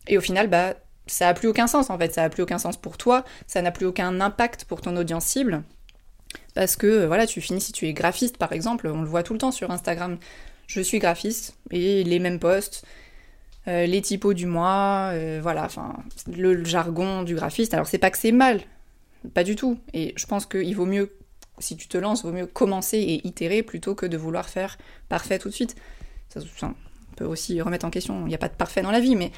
Et 0.08 0.18
au 0.18 0.20
final, 0.20 0.48
bah, 0.48 0.74
ça 1.06 1.26
n'a 1.26 1.34
plus 1.34 1.48
aucun 1.48 1.68
sens 1.68 1.88
en 1.88 1.98
fait. 1.98 2.12
Ça 2.12 2.22
n'a 2.22 2.28
plus 2.28 2.42
aucun 2.42 2.58
sens 2.58 2.76
pour 2.76 2.98
toi, 2.98 3.24
ça 3.46 3.62
n'a 3.62 3.70
plus 3.70 3.86
aucun 3.86 4.20
impact 4.20 4.64
pour 4.64 4.80
ton 4.80 4.96
audience 4.96 5.24
cible. 5.24 5.62
Parce 6.54 6.74
que, 6.74 6.86
euh, 6.86 7.06
voilà, 7.06 7.26
tu 7.26 7.40
finis, 7.40 7.60
si 7.60 7.72
tu 7.72 7.86
es 7.86 7.92
graphiste 7.92 8.38
par 8.38 8.52
exemple, 8.52 8.88
on 8.88 9.02
le 9.02 9.08
voit 9.08 9.22
tout 9.22 9.34
le 9.34 9.38
temps 9.38 9.52
sur 9.52 9.70
Instagram. 9.70 10.18
Je 10.66 10.80
suis 10.80 10.98
graphiste 10.98 11.56
et 11.70 12.02
les 12.02 12.18
mêmes 12.18 12.40
posts, 12.40 12.84
euh, 13.68 13.86
les 13.86 14.02
typos 14.02 14.34
du 14.34 14.46
mois, 14.46 15.10
euh, 15.12 15.40
voilà, 15.42 15.64
enfin, 15.64 15.96
le 16.26 16.64
jargon 16.64 17.22
du 17.22 17.34
graphiste. 17.34 17.74
Alors, 17.74 17.86
c'est 17.86 17.98
pas 17.98 18.10
que 18.10 18.18
c'est 18.18 18.32
mal, 18.32 18.60
pas 19.34 19.44
du 19.44 19.56
tout. 19.56 19.78
Et 19.92 20.12
je 20.16 20.26
pense 20.26 20.46
qu'il 20.46 20.74
vaut 20.74 20.86
mieux 20.86 21.12
si 21.58 21.76
tu 21.76 21.88
te 21.88 21.98
lances, 21.98 22.24
vaut 22.24 22.32
mieux 22.32 22.46
commencer 22.46 22.98
et 22.98 23.26
itérer 23.26 23.62
plutôt 23.62 23.94
que 23.94 24.06
de 24.06 24.16
vouloir 24.16 24.48
faire 24.48 24.78
parfait 25.08 25.38
tout 25.38 25.48
de 25.48 25.54
suite. 25.54 25.76
Ça, 26.28 26.40
on 26.62 26.74
peut 27.16 27.24
aussi 27.24 27.60
remettre 27.60 27.84
en 27.84 27.90
question, 27.90 28.26
il 28.26 28.28
n'y 28.28 28.34
a 28.34 28.38
pas 28.38 28.48
de 28.48 28.54
parfait 28.54 28.82
dans 28.82 28.90
la 28.90 29.00
vie, 29.00 29.16
mais 29.16 29.30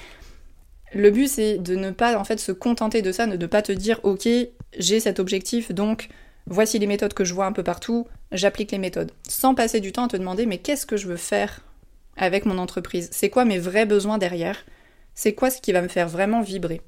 le 0.95 1.11
but 1.11 1.29
c'est 1.29 1.59
de 1.59 1.75
ne 1.75 1.91
pas 1.91 2.17
en 2.19 2.25
fait 2.25 2.39
se 2.39 2.53
contenter 2.53 3.03
de 3.03 3.13
ça, 3.13 3.27
de 3.27 3.37
ne 3.37 3.47
pas 3.47 3.63
te 3.63 3.73
dire 3.73 4.01
ok 4.05 4.29
j'ai 4.79 5.01
cet 5.01 5.19
objectif 5.19 5.73
donc 5.73 6.09
voici 6.47 6.79
les 6.79 6.87
méthodes 6.87 7.15
que 7.15 7.25
je 7.25 7.35
vois 7.35 7.47
un 7.47 7.53
peu 7.53 7.65
partout, 7.65 8.07
j'applique 8.31 8.71
les 8.71 8.79
méthodes, 8.79 9.11
sans 9.29 9.55
passer 9.55 9.81
du 9.81 9.93
temps 9.93 10.05
à 10.05 10.09
te 10.09 10.17
demander 10.17 10.47
mais 10.47 10.59
qu'est-ce 10.59 10.87
que 10.87 10.97
je 10.97 11.09
veux 11.09 11.17
faire 11.17 11.61
avec 12.17 12.47
mon 12.47 12.59
entreprise, 12.59 13.09
c'est 13.13 13.31
quoi 13.31 13.45
mes 13.45 13.59
vrais 13.59 13.87
besoins 13.87 14.19
derrière, 14.19 14.65
c'est 15.15 15.35
quoi 15.35 15.51
ce 15.51 15.61
qui 15.61 15.73
va 15.73 15.83
me 15.83 15.89
faire 15.89 16.09
vraiment 16.09 16.43
vibrer? 16.43 16.81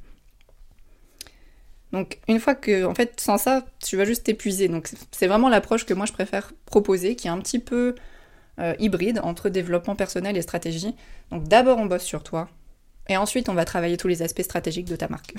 Donc 1.93 2.19
une 2.29 2.41
fois 2.41 2.55
que, 2.55 2.85
en 2.85 2.95
fait, 2.95 3.19
sans 3.21 3.39
ça, 3.39 3.65
tu 3.83 3.97
vas 3.97 4.05
juste 4.05 4.25
t'épuiser. 4.25 4.69
Donc 4.69 4.91
c'est 5.13 5.27
vraiment 5.27 5.49
l'approche 5.49 5.87
que 5.87 5.95
moi 5.95 6.07
je 6.07 6.13
préfère 6.13 6.53
proposer, 6.67 7.17
qui 7.17 7.29
est 7.29 7.31
un 7.31 7.39
petit 7.39 7.59
peu 7.59 7.95
euh, 8.59 8.75
hybride 8.79 9.21
entre 9.23 9.49
développement 9.49 9.97
personnel 9.97 10.37
et 10.37 10.43
stratégie. 10.43 10.95
Donc 11.31 11.45
d'abord 11.45 11.79
on 11.79 11.87
bosse 11.87 12.03
sur 12.03 12.23
toi, 12.23 12.49
et 13.09 13.17
ensuite 13.17 13.49
on 13.49 13.55
va 13.55 13.65
travailler 13.65 13.97
tous 13.97 14.09
les 14.09 14.23
aspects 14.23 14.43
stratégiques 14.43 14.89
de 14.89 14.97
ta 14.97 15.09
marque. 15.09 15.35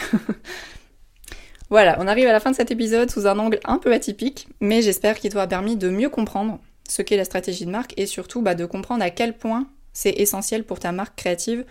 voilà, 1.69 1.97
on 1.99 2.07
arrive 2.07 2.27
à 2.27 2.31
la 2.31 2.39
fin 2.39 2.51
de 2.51 2.55
cet 2.55 2.71
épisode 2.71 3.11
sous 3.11 3.27
un 3.27 3.37
angle 3.39 3.59
un 3.65 3.77
peu 3.77 3.93
atypique, 3.93 4.47
mais 4.61 4.81
j'espère 4.81 5.19
qu'il 5.19 5.31
t'aura 5.31 5.47
permis 5.47 5.75
de 5.75 5.89
mieux 5.89 6.09
comprendre 6.09 6.59
ce 6.87 7.01
qu'est 7.01 7.17
la 7.17 7.25
stratégie 7.25 7.65
de 7.65 7.71
marque 7.71 7.93
et 7.97 8.05
surtout 8.05 8.41
bah, 8.41 8.55
de 8.55 8.65
comprendre 8.65 9.03
à 9.03 9.09
quel 9.09 9.37
point 9.37 9.67
c'est 9.97 10.11
essentiel 10.11 10.63
pour 10.63 10.77
ta 10.77 10.91
marque 10.91 11.15
créative 11.15 11.65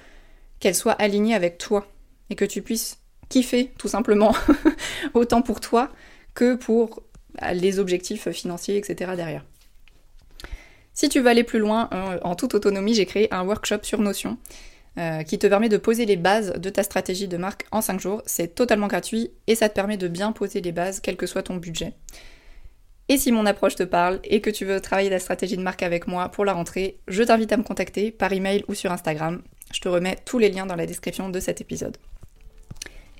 qu'elle 0.59 0.75
soit 0.75 0.95
alignée 0.95 1.37
avec 1.37 1.59
toi 1.59 1.87
et 2.28 2.35
que 2.35 2.45
tu 2.45 2.61
puisses 2.61 2.99
kiffer 3.28 3.73
tout 3.78 3.87
simplement, 3.87 4.35
autant 5.14 5.42
pour 5.42 5.61
toi 5.61 5.92
que 6.35 6.56
pour 6.56 7.04
bah, 7.40 7.54
les 7.54 7.78
objectifs 7.78 8.28
financiers, 8.30 8.78
etc. 8.78 9.12
derrière. 9.14 9.45
Si 10.92 11.09
tu 11.09 11.21
veux 11.21 11.28
aller 11.28 11.45
plus 11.45 11.61
loin, 11.61 11.88
euh, 11.92 12.18
en 12.23 12.35
toute 12.35 12.54
autonomie, 12.54 12.95
j'ai 12.95 13.06
créé 13.06 13.33
un 13.33 13.45
workshop 13.45 13.85
sur 13.85 14.00
Notion 14.00 14.38
euh, 14.99 15.23
qui 15.23 15.38
te 15.38 15.47
permet 15.47 15.68
de 15.68 15.76
poser 15.76 16.04
les 16.04 16.16
bases 16.16 16.54
de 16.54 16.68
ta 16.68 16.83
stratégie 16.83 17.28
de 17.28 17.37
marque 17.37 17.64
en 17.71 17.80
5 17.80 18.00
jours. 18.00 18.23
C'est 18.26 18.56
totalement 18.56 18.88
gratuit 18.88 19.30
et 19.47 19.54
ça 19.54 19.68
te 19.68 19.75
permet 19.75 19.99
de 19.99 20.09
bien 20.09 20.33
poser 20.33 20.61
les 20.61 20.73
bases, 20.73 20.99
quel 20.99 21.16
que 21.16 21.26
soit 21.26 21.45
ton 21.45 21.59
budget. 21.59 21.92
Et 23.09 23.19
si 23.19 23.31
mon 23.31 23.47
approche 23.47 23.77
te 23.77 23.85
parle 23.85 24.19
et 24.25 24.41
que 24.41 24.51
tu 24.51 24.65
veux 24.65 24.81
travailler 24.81 25.11
la 25.11 25.21
stratégie 25.21 25.57
de 25.57 25.63
marque 25.63 25.83
avec 25.83 26.09
moi 26.09 26.29
pour 26.29 26.45
la 26.45 26.53
rentrée, 26.53 26.99
je 27.07 27.23
t'invite 27.23 27.53
à 27.53 27.57
me 27.57 27.63
contacter 27.63 28.11
par 28.11 28.33
email 28.33 28.65
ou 28.67 28.75
sur 28.75 28.91
Instagram. 28.91 29.43
Je 29.73 29.81
te 29.81 29.89
remets 29.89 30.19
tous 30.25 30.39
les 30.39 30.51
liens 30.51 30.67
dans 30.67 30.75
la 30.75 30.87
description 30.87 31.29
de 31.29 31.39
cet 31.39 31.61
épisode. 31.61 31.97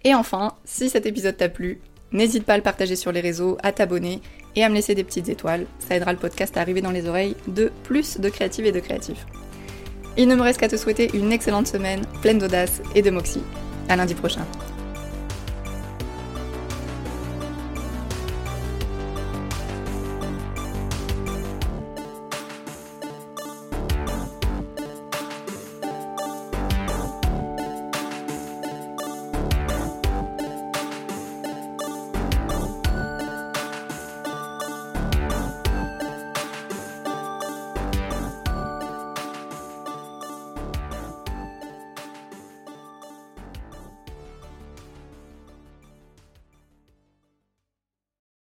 Et 0.03 0.15
enfin, 0.15 0.55
si 0.65 0.89
cet 0.89 1.07
épisode 1.07 1.37
t'a 1.37 1.49
plu, 1.49 1.81
n'hésite 2.13 2.45
pas 2.45 2.55
à 2.55 2.57
le 2.57 2.63
partager 2.63 2.97
sur 2.97 3.13
les 3.13 3.21
réseaux, 3.21 3.59
à 3.63 3.73
t'abonner 3.73 4.21
et 4.57 4.65
à 4.65 4.69
me 4.69 4.75
laisser 4.75 4.95
des 4.95 5.05
petites 5.05 5.29
étoiles. 5.29 5.67
Ça 5.79 5.95
aidera 5.95 6.13
le 6.13 6.19
podcast 6.19 6.57
à 6.57 6.61
arriver 6.61 6.81
dans 6.81 6.91
les 6.91 7.07
oreilles 7.07 7.37
de 7.47 7.71
plus 7.85 8.19
de 8.19 8.29
créatives 8.29 8.67
et 8.67 8.73
de 8.73 8.81
créatifs. 8.81 9.27
Il 10.17 10.29
ne 10.29 10.35
me 10.35 10.43
reste 10.43 10.59
qu'à 10.61 10.69
te 10.69 10.77
souhaiter 10.77 11.11
une 11.15 11.33
excellente 11.33 11.67
semaine, 11.67 12.03
pleine 12.23 12.39
d'audace 12.39 12.81
et 12.95 13.03
de 13.03 13.11
moxie. 13.11 13.43
À 13.89 13.97
lundi 13.97 14.15
prochain. 14.15 14.47